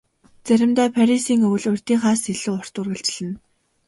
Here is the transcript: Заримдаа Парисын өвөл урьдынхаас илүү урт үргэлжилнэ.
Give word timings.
Заримдаа 0.47 0.87
Парисын 0.95 1.39
өвөл 1.47 1.65
урьдынхаас 1.71 2.21
илүү 2.33 2.51
урт 2.57 2.75
үргэлжилнэ. 2.81 3.35